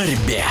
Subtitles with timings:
[0.00, 0.44] борьбе.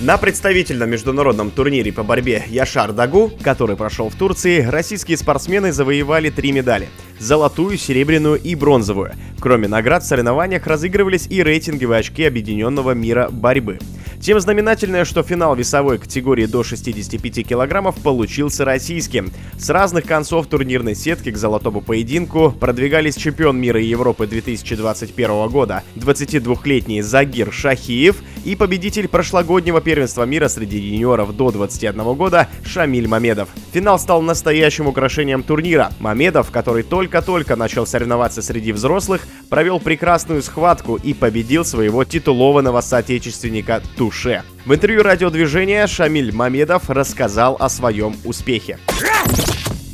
[0.00, 6.30] На представительном международном турнире по борьбе Яшар Дагу, который прошел в Турции, российские спортсмены завоевали
[6.30, 6.88] три медали–
[7.18, 9.12] золотую, серебряную и бронзовую.
[9.38, 13.78] Кроме наград в соревнованиях разыгрывались и рейтинговые очки Объединенного мира борьбы.
[14.24, 19.30] Тем знаменательное, что финал весовой категории до 65 килограммов получился российским.
[19.58, 25.82] С разных концов турнирной сетки к золотому поединку продвигались чемпион мира и Европы 2021 года,
[25.96, 33.48] 22-летний Загир Шахиев и победитель прошлогоднего первенства мира среди юниоров до 21 года Шамиль Мамедов.
[33.72, 35.90] Финал стал настоящим украшением турнира.
[35.98, 43.82] Мамедов, который только-только начал соревноваться среди взрослых, провел прекрасную схватку и победил своего титулованного соотечественника
[43.96, 44.42] Туше.
[44.66, 48.78] В интервью радиодвижения Шамиль Мамедов рассказал о своем успехе.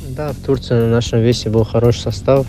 [0.09, 2.45] Да, в Турции на нашем весе был хороший состав.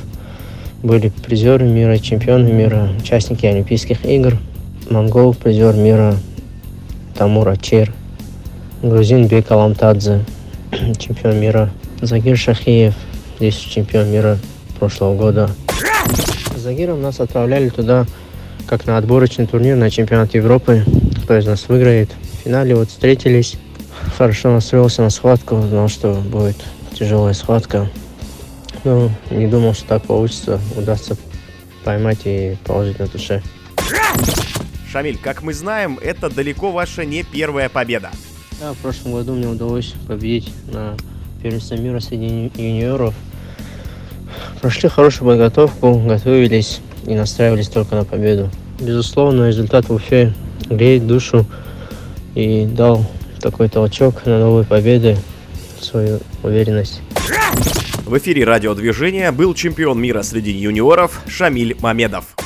[0.83, 4.37] Были призеры мира, чемпионы мира, участники Олимпийских игр.
[4.91, 6.17] Монгол, призер мира
[7.15, 7.93] Тамур Ачир.
[8.83, 10.25] Грузин Бек Аламтадзе,
[10.99, 11.71] чемпион мира.
[12.01, 12.95] Загир Шахиев,
[13.37, 14.39] здесь чемпион мира
[14.79, 15.51] прошлого года.
[16.57, 18.07] Загиром нас отправляли туда
[18.67, 20.85] как на отборочный турнир на чемпионат Европы.
[21.23, 22.11] Кто из нас выиграет.
[22.11, 23.57] В финале вот встретились.
[24.17, 26.57] Хорошо настроился на схватку, знал, что будет
[26.99, 27.89] тяжелая схватка.
[28.85, 30.61] Ну, не думал, что так получится.
[30.77, 31.17] Удастся
[31.85, 33.43] поймать и положить на душе.
[34.93, 38.11] Шамиль, как мы знаем, это далеко ваша не первая победа.
[38.61, 40.99] Да, в прошлом году мне удалось победить на
[41.43, 43.15] первенстве мира среди юниоров.
[44.61, 48.51] Прошли хорошую подготовку, готовились и настраивались только на победу.
[48.81, 50.35] Безусловно, результат в Уфе
[50.69, 51.47] греет душу
[52.35, 53.07] и дал
[53.41, 55.17] такой толчок на новые победы,
[55.81, 57.01] свою уверенность.
[58.05, 62.37] В эфире радиодвижения был чемпион мира среди юниоров Шамиль Мамедов.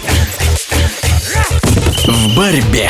[2.07, 2.89] В борьбе.